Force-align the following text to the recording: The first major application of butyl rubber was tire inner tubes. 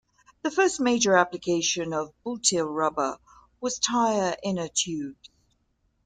The 0.41 0.49
first 0.49 0.79
major 0.79 1.15
application 1.15 1.93
of 1.93 2.11
butyl 2.23 2.65
rubber 2.65 3.19
was 3.59 3.77
tire 3.77 4.35
inner 4.41 4.67
tubes. 4.67 5.29